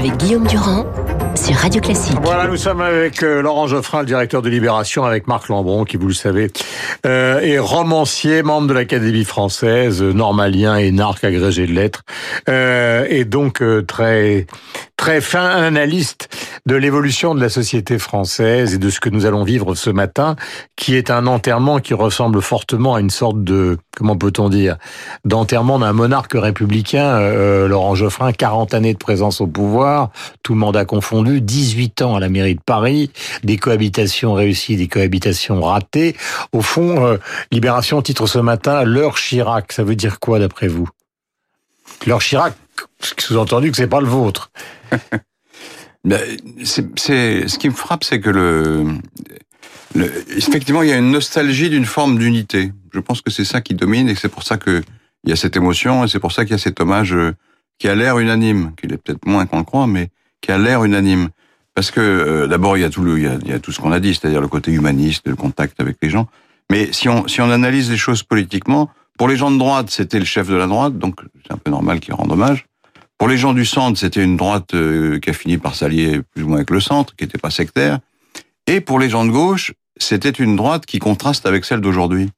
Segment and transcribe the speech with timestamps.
[0.00, 0.86] avec Guillaume Durand
[1.34, 2.16] sur Radio Classique.
[2.22, 5.98] Voilà, nous sommes avec euh, Laurent Geoffrin, le directeur de Libération, avec Marc Lambron, qui,
[5.98, 6.50] vous le savez,
[7.04, 12.02] euh, est romancier, membre de l'Académie française, euh, normalien et narque agrégé de lettres,
[12.48, 14.46] et donc très
[15.00, 16.28] très fin analyste
[16.66, 20.36] de l'évolution de la société française et de ce que nous allons vivre ce matin,
[20.76, 24.76] qui est un enterrement qui ressemble fortement à une sorte de, comment peut-on dire,
[25.24, 30.10] d'enterrement d'un monarque républicain, euh, Laurent Geoffrin, 40 années de présence au pouvoir,
[30.42, 33.10] tout mandat confondu, 18 ans à la mairie de Paris,
[33.42, 36.14] des cohabitations réussies, des cohabitations ratées.
[36.52, 37.16] Au fond, euh,
[37.52, 39.72] Libération titre ce matin L'heure Chirac.
[39.72, 40.90] Ça veut dire quoi d'après vous?
[42.06, 42.52] L'heure Chirac,
[43.30, 44.50] sous-entendu que c'est pas le vôtre.
[46.02, 46.18] Ben,
[46.64, 48.86] c'est, ce qui me frappe, c'est que le,
[50.34, 52.72] effectivement, il y a une nostalgie d'une forme d'unité.
[52.94, 54.82] Je pense que c'est ça qui domine et c'est pour ça que
[55.24, 57.34] il y a cette émotion et c'est pour ça qu'il y a cet hommage euh,
[57.78, 60.08] qui a l'air unanime, qu'il est peut-être moins qu'on le croit, mais
[60.40, 61.28] qui a l'air unanime.
[61.74, 63.92] Parce que euh, d'abord, il y a tout le, il y a tout ce qu'on
[63.92, 66.28] a dit, c'est-à-dire le côté humaniste, le contact avec les gens.
[66.70, 70.18] Mais si on, si on analyse les choses politiquement, pour les gens de droite, c'était
[70.18, 72.64] le chef de la droite, donc c'est un peu normal qu'il rende hommage.
[73.20, 76.42] Pour les gens du centre, c'était une droite euh, qui a fini par s'allier plus
[76.42, 77.98] ou moins avec le centre, qui n'était pas sectaire.
[78.66, 82.30] Et pour les gens de gauche, c'était une droite qui contraste avec celle d'aujourd'hui.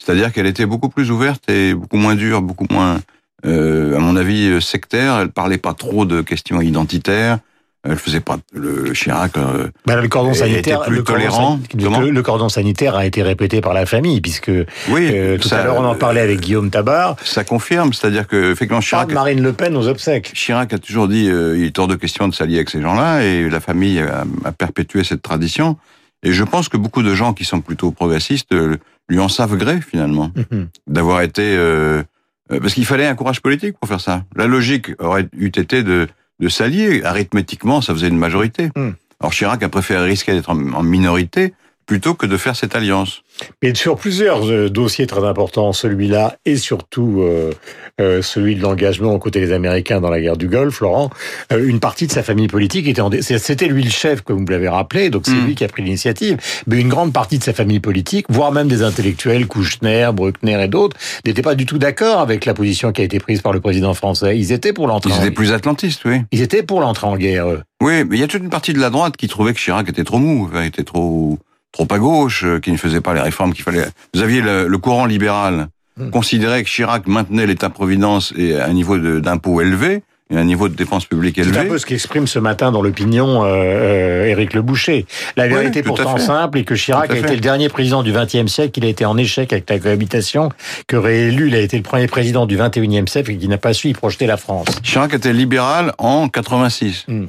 [0.00, 2.98] C'est-à-dire qu'elle était beaucoup plus ouverte et beaucoup moins dure, beaucoup moins,
[3.46, 5.20] euh, à mon avis, euh, sectaire.
[5.20, 7.38] Elle parlait pas trop de questions identitaires.
[7.84, 9.36] Elle faisait pas le Chirac.
[9.36, 11.60] euh, Ben, le cordon sanitaire, était plus le tolérant.
[11.74, 14.50] le, le cordon sanitaire a été répété par la famille, puisque
[14.88, 17.16] oui, euh, tout ça- à l'heure on en parlait avec Guillaume Tabar.
[17.24, 20.32] Ça confirme, c'est-à-dire que effectivement Chirac Marine Le Pen aux obsèques.
[20.34, 23.22] Chirac a toujours dit euh, il est hors de question de s'allier avec ces gens-là
[23.22, 25.76] et la famille a, a perpétué cette tradition.
[26.22, 28.78] Et je pense que beaucoup de gens qui sont plutôt progressistes euh,
[29.10, 30.68] lui en savent gré finalement Mhm.
[30.86, 32.02] d'avoir été euh,
[32.50, 34.24] euh, parce qu'il fallait un courage politique pour faire ça.
[34.34, 36.08] La logique aurait eu été de
[36.40, 38.70] de s'allier arithmétiquement, ça faisait une majorité.
[38.76, 38.92] Hmm.
[39.20, 41.54] Alors Chirac a préféré risquer d'être en minorité
[41.86, 43.22] plutôt que de faire cette alliance.
[43.62, 47.52] Mais sur plusieurs euh, dossiers très importants, celui-là et surtout euh,
[48.00, 51.10] euh, celui de l'engagement aux côtés des Américains dans la guerre du Golfe, Laurent,
[51.52, 53.10] euh, une partie de sa famille politique était en...
[53.10, 55.46] dé- C'était lui le chef, comme vous l'avez rappelé, donc c'est Mm.
[55.46, 56.36] lui qui a pris l'initiative.
[56.66, 60.68] Mais une grande partie de sa famille politique, voire même des intellectuels, Kouchner, Bruckner et
[60.68, 63.60] d'autres, n'étaient pas du tout d'accord avec la position qui a été prise par le
[63.60, 64.38] président français.
[64.38, 65.22] Ils étaient pour l'entrée Ils en...
[65.22, 66.22] étaient plus atlantistes, oui.
[66.32, 67.48] Ils étaient pour l'entrée en guerre.
[67.48, 67.62] eux.
[67.82, 69.88] Oui, mais il y a toute une partie de la droite qui trouvait que Chirac
[69.88, 71.38] était trop mou, enfin, était trop
[71.74, 73.84] trop à gauche, euh, qui ne faisait pas les réformes qu'il fallait.
[74.14, 76.10] Vous aviez le, le courant libéral Hmm.
[76.10, 81.06] considérait que Chirac maintenait l'État-providence et un niveau d'impôt élevé et un niveau de dépenses
[81.06, 81.68] publiques C'est un élevé.
[81.68, 85.06] peu ce qu'exprime ce matin dans l'opinion euh, euh, Éric Le Boucher.
[85.36, 88.80] La vérité pourtant simple est que Chirac a été le dernier président du XXe siècle.
[88.80, 90.48] Il a été en échec avec la cohabitation.
[90.88, 93.72] Que réélu, il a été le premier président du XXIe siècle et qui n'a pas
[93.72, 94.66] su y projeter la France.
[94.82, 97.04] Chirac était libéral en 86.
[97.06, 97.26] Hmm.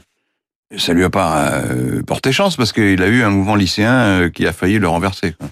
[0.71, 3.93] Et Ça lui a pas euh, porté chance parce qu'il a eu un mouvement lycéen
[3.93, 5.33] euh, qui a failli le renverser.
[5.33, 5.47] quoi.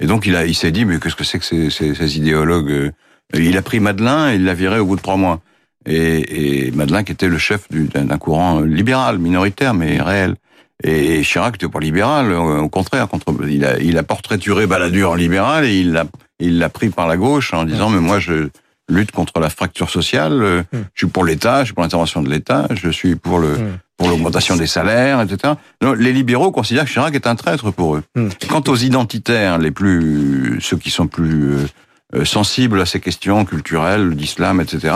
[0.00, 2.18] Et donc il a, il s'est dit mais qu'est-ce que c'est que ces, ces, ces
[2.18, 2.90] idéologues euh,
[3.34, 5.40] Il a pris Madelin et il l'a viré au bout de trois mois.
[5.86, 10.34] Et, et Madelin qui était le chef du- d'un courant libéral, minoritaire mais réel.
[10.84, 15.12] Et Chirac n'était pas libéral, au au contraire, contre, il a, il a portraituré Balladur
[15.12, 16.04] en libéral et il l'a,
[16.38, 18.48] il l'a pris par la gauche en disant mais moi je
[18.88, 20.82] lutte contre la fracture sociale, euh, Hmm.
[20.94, 23.78] je suis pour l'État, je suis pour l'intervention de l'État, je suis pour le Hmm.
[23.96, 25.54] pour l'augmentation des salaires, etc.
[25.80, 28.02] Les libéraux considèrent que Chirac est un traître pour eux.
[28.14, 28.28] Hmm.
[28.48, 31.66] Quant aux identitaires, les plus ceux qui sont plus euh,
[32.14, 34.94] euh, sensibles à ces questions culturelles, d'islam, etc.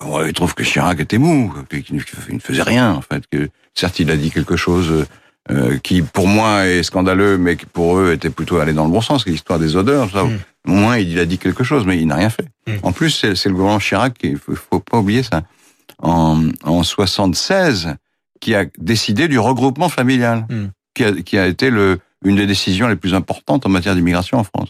[0.00, 3.24] bon, ils trouvent que Chirac était mou, qu'il ne qu'il ne faisait rien en fait.
[3.32, 5.06] Que certes, il a dit quelque chose
[5.50, 8.90] euh, qui, pour moi, est scandaleux, mais qui pour eux était plutôt allé dans le
[8.90, 10.10] bon sens, l'histoire des odeurs.
[10.10, 10.24] Ça.
[10.24, 10.38] Hmm.
[10.68, 12.46] Au moins, il a dit quelque chose, mais il n'a rien fait.
[12.66, 12.74] Hmm.
[12.82, 15.42] En plus, c'est c'est le gouvernement Chirac, il faut, faut pas oublier ça,
[15.98, 17.94] en, en 76,
[18.40, 20.66] qui a décidé du regroupement familial, Hmm.
[20.94, 24.38] qui, a, qui a été le, une des décisions les plus importantes en matière d'immigration
[24.38, 24.68] en France.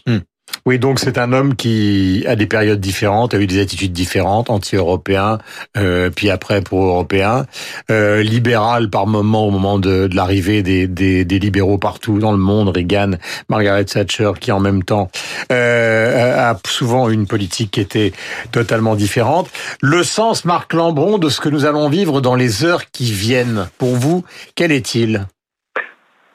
[0.65, 4.49] Oui, donc c'est un homme qui, à des périodes différentes, a eu des attitudes différentes,
[4.49, 5.39] anti-européen,
[5.75, 7.45] euh, puis après pro-européen,
[7.89, 12.31] euh, libéral par moment au moment de, de l'arrivée des, des, des libéraux partout dans
[12.31, 13.11] le monde, Reagan,
[13.49, 15.09] Margaret Thatcher, qui en même temps
[15.51, 18.13] euh, a souvent une politique qui était
[18.51, 19.49] totalement différente.
[19.81, 23.67] Le sens, Marc Lambron, de ce que nous allons vivre dans les heures qui viennent,
[23.79, 24.23] pour vous,
[24.55, 25.25] quel est-il?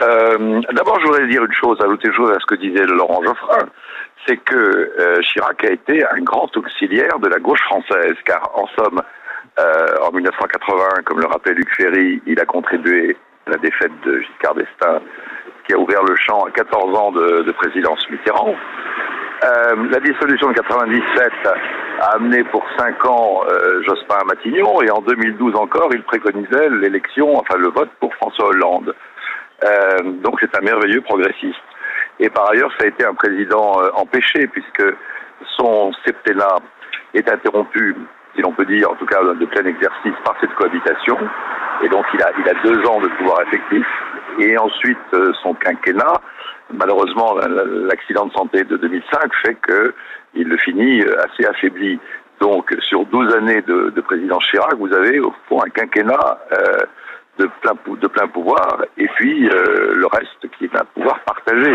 [0.02, 3.22] Euh, D'abord, je voudrais dire une chose, ajouter une chose à ce que disait Laurent
[3.22, 3.66] Geoffrin,
[4.26, 8.66] c'est que euh, Chirac a été un grand auxiliaire de la gauche française, car en
[8.78, 9.02] somme,
[9.58, 14.20] euh, en 1980, comme le rappelait Luc Ferry, il a contribué à la défaite de
[14.20, 15.00] Giscard d'Estaing,
[15.66, 18.54] qui a ouvert le champ à 14 ans de, de présidence Mitterrand.
[19.44, 21.32] Euh, la dissolution de 97
[22.00, 23.42] a amené pour cinq ans
[23.86, 28.48] Jospin à Matignon et en 2012 encore, il préconisait l'élection, enfin le vote pour François
[28.48, 28.94] Hollande.
[30.22, 31.60] Donc c'est un merveilleux progressiste.
[32.20, 34.84] Et par ailleurs, ça a été un président euh, empêché puisque
[35.56, 36.58] son septennat
[37.14, 37.94] est interrompu,
[38.34, 41.18] si l'on peut dire, en tout cas de plein exercice, par cette cohabitation.
[41.82, 43.86] Et donc il a, il a deux ans de pouvoir effectif.
[44.38, 46.20] Et ensuite, euh, son quinquennat,
[46.72, 51.98] malheureusement, l'accident de santé de 2005 fait qu'il le finit euh, assez affaibli.
[52.40, 56.84] Donc, sur 12 années de, de président Chirac, vous avez au fond un quinquennat euh,
[57.38, 61.72] de plein, de plein pouvoir, et puis euh, le reste qui est un pouvoir partagé.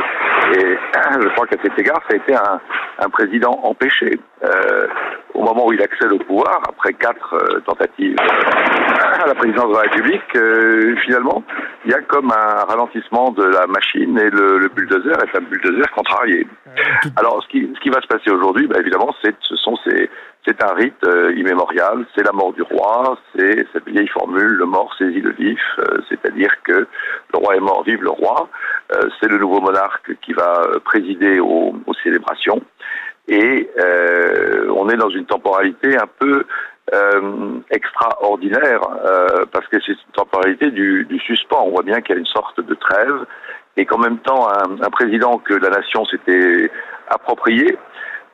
[0.55, 0.77] Et
[1.21, 2.59] je crois qu'à cet égard, ça a été un,
[2.99, 4.19] un président empêché.
[4.43, 4.87] Euh,
[5.33, 9.75] au moment où il accède au pouvoir, après quatre euh, tentatives à la présidence de
[9.75, 11.43] la République, euh, finalement,
[11.85, 15.41] il y a comme un ralentissement de la machine et le, le bulldozer est un
[15.41, 16.47] bulldozer contrarié.
[17.15, 20.09] Alors, ce qui, ce qui va se passer aujourd'hui, bah, évidemment, c'est, ce sont ces,
[20.45, 24.65] c'est un rite euh, immémorial, c'est la mort du roi, c'est cette vieille formule, le
[24.65, 26.87] mort saisit le vif, euh, c'est-à-dire que
[27.33, 28.49] le roi est mort, vive le roi.
[28.93, 32.61] Euh, c'est le nouveau monarque qui va présider aux, aux célébrations.
[33.27, 33.69] Et
[34.75, 36.43] on est dans une temporalité un peu
[37.69, 38.81] extraordinaire,
[39.51, 41.63] parce que c'est une temporalité du, du suspens.
[41.65, 43.25] On voit bien qu'il y a une sorte de trêve,
[43.77, 46.69] et qu'en même temps, un, président que la nation s'était
[47.07, 47.77] approprié,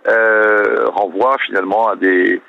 [0.08, 2.42] euh, renvoie finalement à des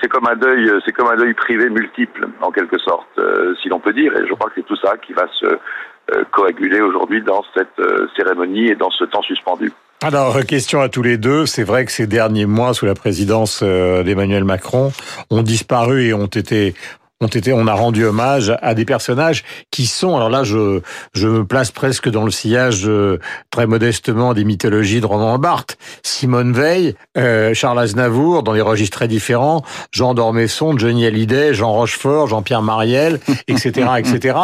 [0.00, 3.68] c'est comme un deuil, c'est comme un deuil privé multiple en quelque sorte, euh, si
[3.68, 4.16] l'on peut dire.
[4.16, 7.78] Et je crois que c'est tout ça qui va se euh, coaguler aujourd'hui dans cette
[7.78, 9.70] euh, cérémonie et dans ce temps suspendu.
[10.02, 11.44] Alors, question à tous les deux.
[11.44, 14.92] C'est vrai que ces derniers mois, sous la présidence d'Emmanuel Macron,
[15.28, 16.74] ont disparu et ont été
[17.22, 20.80] ont été, on a rendu hommage à des personnages qui sont, alors là, je,
[21.12, 23.18] je me place presque dans le sillage euh,
[23.50, 25.76] très modestement des mythologies de Roland Barthes.
[26.02, 29.62] Simone Veil, euh, Charles Aznavour, dans des registres très différents,
[29.92, 34.38] Jean Dormesson, Johnny Hallyday, Jean Rochefort, Jean-Pierre Mariel, etc., etc.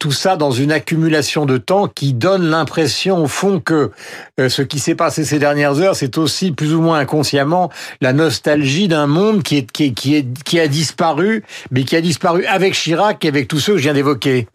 [0.00, 3.92] Tout ça dans une accumulation de temps qui donne l'impression, au fond, que
[4.40, 7.70] euh, ce qui s'est passé ces dernières heures, c'est aussi plus ou moins inconsciemment
[8.00, 11.94] la nostalgie d'un monde qui est, qui est, qui est, qui a disparu, mais qui
[11.94, 12.07] a disparu
[12.48, 14.46] avec Chirac et avec tous ceux que je viens d'évoquer.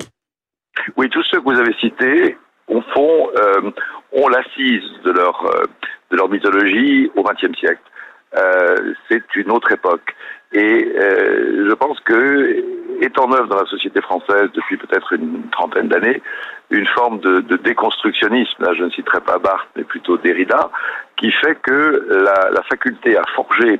[0.97, 3.71] Oui, tous ceux que vous avez cités, au fond, euh,
[4.13, 5.63] ont l'assise de leur, euh,
[6.11, 7.81] de leur mythologie au XXe siècle.
[8.35, 10.15] Euh, c'est une autre époque.
[10.55, 12.63] Et je pense que
[13.01, 16.21] est en œuvre dans la société française depuis peut-être une trentaine d'années
[16.69, 20.69] une forme de, déconstructionnisme, là je ne citerai pas Barthes, mais plutôt Derrida,
[21.17, 22.07] qui fait que
[22.53, 23.79] la faculté à forger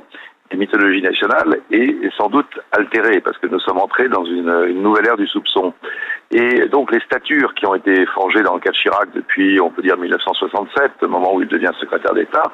[0.54, 5.06] des mythologies nationales est, sans doute altérée parce que nous sommes entrés dans une, nouvelle
[5.06, 5.74] ère du soupçon.
[6.30, 9.70] Et donc les statures qui ont été forgées dans le cas de Chirac depuis, on
[9.70, 12.44] peut dire 1967, le moment où il devient secrétaire d'État,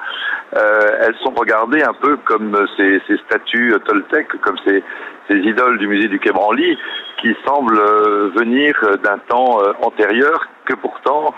[0.57, 4.83] euh, elles sont regardées un peu comme ces, statues toltèques, comme ces,
[5.31, 6.77] idoles du musée du Quai Branly,
[7.23, 8.75] qui semblent euh, venir
[9.05, 11.35] d'un temps euh, antérieur que pourtant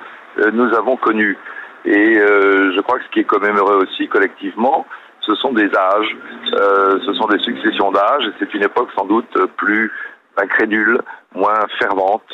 [0.55, 1.37] nous avons connu.
[1.85, 4.87] Et je crois que ce qui est commémoré aussi collectivement,
[5.26, 6.16] ce sont des âges,
[6.54, 9.90] euh, ce sont des successions d'âges, et c'est une époque sans doute plus
[10.36, 11.00] incrédule,
[11.34, 12.24] moins fervente,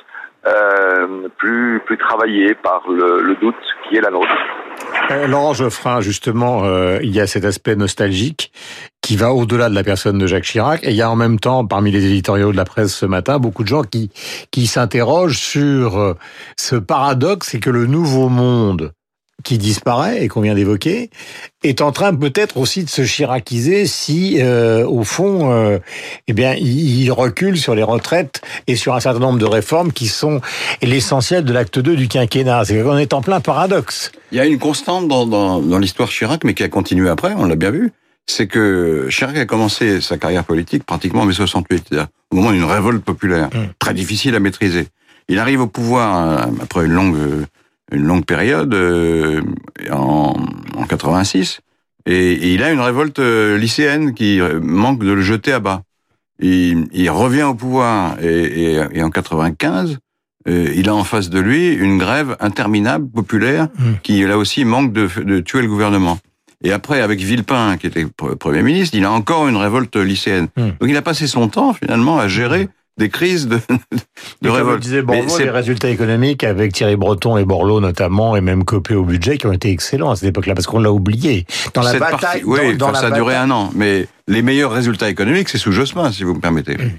[0.47, 3.57] euh, plus plus travaillée par le, le, doute
[3.89, 4.29] qui est la nôtre.
[5.11, 8.53] Euh, Laurent Geoffrin, justement, euh, il y a cet aspect nostalgique
[9.03, 11.41] qui va au-delà de la personne de Jacques Chirac, et il y a en même
[11.41, 14.11] temps, parmi les éditoriaux de la presse ce matin, beaucoup de gens qui
[14.51, 16.15] qui s'interrogent sur euh,
[16.57, 18.93] ce paradoxe, c'est que le nouveau monde
[19.45, 21.11] qui disparaît et qu'on vient d'évoquer,
[21.63, 25.79] est en train peut-être aussi de se chiraciser si, euh, au fond, euh,
[26.27, 30.09] eh bien, il recule sur les retraites et sur un certain nombre de réformes qui
[30.09, 30.41] sont
[30.83, 32.65] l'essentiel de l'acte 2 du quinquennat.
[32.65, 34.13] C'est qu'on est en plein paradoxe.
[34.33, 37.33] Il y a une constante dans, dans, dans l'histoire Chirac, mais qui a continué après,
[37.37, 37.93] on l'a bien vu,
[38.27, 41.95] c'est que Chirac a commencé sa carrière politique pratiquement en mai 68,
[42.31, 43.59] au moment d'une révolte populaire, mmh.
[43.79, 44.89] très difficile à maîtriser.
[45.29, 47.17] Il arrive au pouvoir euh, après une longue
[47.93, 49.41] une longue période euh,
[49.91, 50.35] en,
[50.77, 51.61] en 86
[52.07, 55.61] et, et, il a une révolte euh, lycéenne qui euh, manque de le jeter à
[55.61, 55.83] bas.
[56.41, 59.99] Il, il revient au pouvoir et, et, et en 95
[60.49, 63.85] euh, il a en face de lui une grève interminable populaire mmh.
[64.03, 66.19] qui là aussi manque de, de tuer le gouvernement.
[66.63, 68.07] Et après, avec Villepin, qui était
[68.39, 70.49] Premier ministre, il a encore une révolte lycéenne.
[70.57, 70.63] Mmh.
[70.81, 72.69] Donc il a passé son temps, finalement, à gérer
[72.99, 73.59] des crises de,
[74.43, 74.83] de révolte.
[74.83, 79.05] disait Borloo, les résultats économiques avec Thierry Breton et Borloo notamment, et même Copé au
[79.05, 81.47] budget, qui ont été excellents à cette époque-là, parce qu'on l'a oublié.
[81.75, 84.43] Dans la cette bataille, partie, oui, dans, dans ça a duré un an, mais les
[84.43, 86.77] meilleurs résultats économiques, c'est sous Jospin, si vous me permettez.
[86.77, 86.91] Mmh.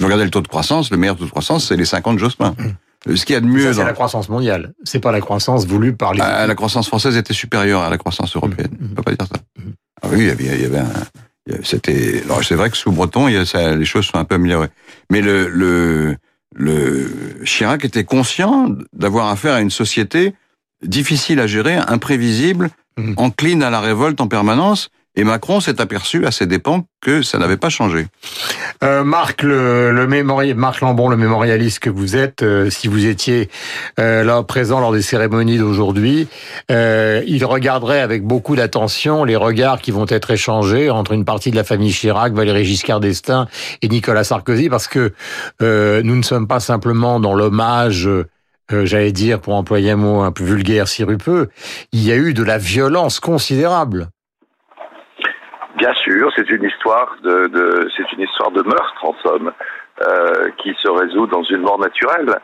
[0.00, 2.54] Vous regardez le taux de croissance, le meilleur taux de croissance, c'est les 50 Jospin.
[2.58, 3.16] Mmh.
[3.16, 3.72] Ce qu'il y a de mieux.
[3.72, 4.74] C'est la croissance mondiale.
[4.84, 6.20] C'est pas la croissance voulue par les.
[6.20, 8.76] Ah, la croissance française était supérieure à la croissance européenne.
[8.78, 8.86] Mmh.
[8.90, 9.40] On peut pas dire ça.
[10.10, 10.92] Oui, il y avait, il y avait un,
[11.62, 14.36] c'était, c'est vrai que sous Breton, il y a ça, les choses sont un peu
[14.36, 14.68] améliorées.
[15.10, 16.16] Mais le, le,
[16.54, 20.34] le Chirac était conscient d'avoir affaire à une société
[20.82, 23.14] difficile à gérer, imprévisible, mmh.
[23.16, 24.90] encline à la révolte en permanence.
[25.16, 28.06] Et Macron s'est aperçu à ses dépens que ça n'avait pas changé.
[28.84, 33.06] Euh, Marc, le, le mémorial, Marc Lambon, le mémorialiste que vous êtes, euh, si vous
[33.06, 33.50] étiez
[33.98, 36.28] euh, là présent lors des cérémonies d'aujourd'hui,
[36.70, 41.50] euh, il regarderait avec beaucoup d'attention les regards qui vont être échangés entre une partie
[41.50, 43.48] de la famille Chirac, Valéry Giscard d'Estaing
[43.82, 45.12] et Nicolas Sarkozy, parce que
[45.60, 48.08] euh, nous ne sommes pas simplement dans l'hommage
[48.72, 51.48] euh, j'allais dire, pour employer un mot un peu vulgaire, sirupeux,
[51.92, 54.08] il y a eu de la violence considérable.
[55.80, 59.50] Bien sûr, c'est une histoire de, de c'est une histoire de meurtre en somme,
[60.02, 62.38] euh, qui se résout dans une mort naturelle.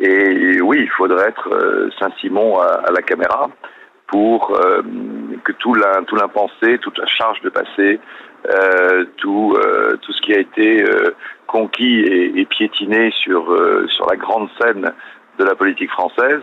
[0.00, 3.48] Et oui, il faudrait être euh, Saint-Simon à, à, la caméra
[4.08, 4.82] pour euh,
[5.44, 8.00] que tout l'impensé, toute la charge de passé,
[8.50, 10.84] euh, tout, euh, tout ce qui a été
[11.46, 13.44] conquis et, et, piétiné sur,
[13.90, 14.92] sur la grande scène
[15.38, 16.42] de la politique française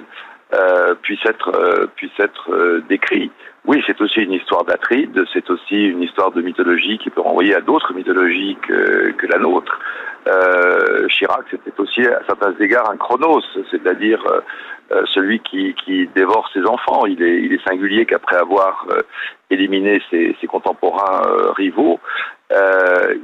[0.54, 3.32] euh, puisse être euh, puisse être euh, décrit.
[3.70, 7.54] Oui, c'est aussi une histoire d'Atride, c'est aussi une histoire de mythologie qui peut renvoyer
[7.54, 9.80] à d'autres mythologies que, que la nôtre.
[10.28, 16.50] Euh, Chirac, c'était aussi à certains égards un chronos, c'est-à-dire euh, celui qui, qui, dévore
[16.52, 17.06] ses enfants.
[17.06, 18.88] Il est, il est singulier qu'après avoir
[19.52, 21.22] éliminé ses, ses contemporains
[21.56, 22.00] rivaux,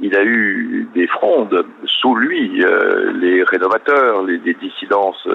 [0.00, 2.62] il a eu des frondes sous lui,
[3.20, 5.26] les rénovateurs, les, les dissidences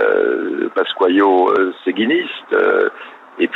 [0.00, 0.68] euh,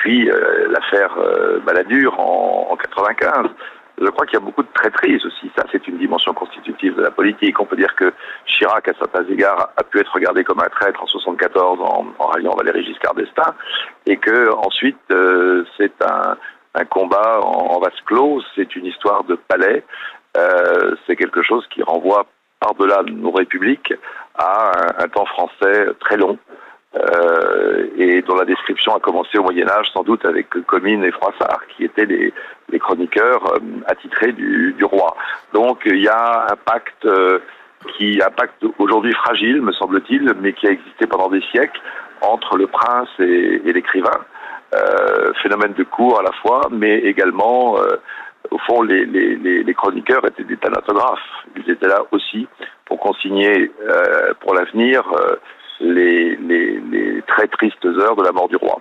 [0.09, 1.19] Euh, séguiniste, euh, l'affaire
[1.65, 3.51] Balladur en, en 95
[4.01, 5.51] je crois qu'il y a beaucoup de traîtrise aussi.
[5.57, 7.61] Ça, c'est une dimension constitutive de la politique.
[7.61, 8.13] On peut dire que
[8.47, 12.27] Chirac, à certains égards, a pu être regardé comme un traître en 74 en, en
[12.27, 13.55] ralliant Valéry Giscard d'Estaing,
[14.07, 16.37] et que ensuite euh, c'est un,
[16.85, 18.41] combat en, en, vase clos.
[18.55, 19.83] C'est une histoire de palais.
[20.37, 22.27] Euh, c'est quelque chose qui renvoie
[22.61, 23.95] par-delà nos républiques
[24.37, 24.71] à
[25.03, 26.39] un, temps français très long.
[26.99, 31.13] Euh, et dont la description a commencé au Moyen Âge, sans doute avec Comines et
[31.13, 32.33] Froissart, qui étaient les,
[32.79, 35.17] chroniqueurs euh, attitrés du, roi.
[35.53, 37.39] Donc il y a un pacte euh,
[37.97, 41.81] qui un pacte aujourd'hui fragile, me semble-t-il, mais qui a existé pendant des siècles
[42.21, 44.21] entre le prince et, l'écrivain.
[45.43, 47.77] Phénomène de cour à la fois, mais également
[48.51, 51.21] au fond, les, chroniqueurs étaient des thanatographes.
[51.57, 52.47] Ils étaient là aussi
[52.85, 53.71] pour consigner
[54.41, 55.05] pour l'avenir
[55.81, 58.81] euh, les, les très tristes heures de la mort du roi.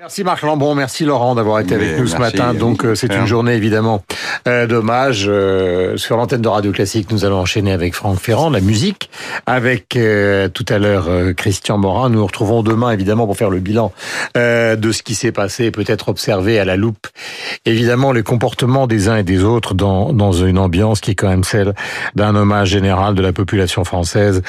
[0.00, 2.54] Merci Marc Lambron, merci Laurent d'avoir été avec nous ce matin.
[2.54, 4.02] Donc euh, c'est une journée évidemment
[4.48, 5.26] euh, d'hommage.
[5.28, 9.10] Euh, sur l'antenne de Radio Classique, nous allons enchaîner avec Franck Ferrand, la musique,
[9.44, 12.08] avec euh, tout à l'heure euh, Christian Morin.
[12.08, 13.92] Nous nous retrouvons demain évidemment pour faire le bilan
[14.38, 17.06] euh, de ce qui s'est passé, peut-être observer à la loupe
[17.66, 21.28] évidemment les comportements des uns et des autres dans, dans une ambiance qui est quand
[21.28, 21.74] même celle
[22.14, 24.40] d'un hommage général de la population française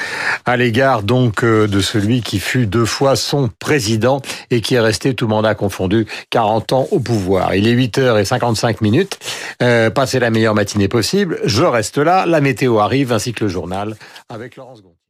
[0.46, 5.14] à l'égard donc de celui qui fut deux fois son président et qui est resté
[5.14, 7.54] tout mandat confondu, 40 ans au pouvoir.
[7.54, 9.18] Il est 8h55 minutes.
[9.62, 11.40] Euh, passez la meilleure matinée possible.
[11.44, 12.26] Je reste là.
[12.26, 13.96] La météo arrive ainsi que le journal
[14.28, 15.01] avec Laurence Gontier.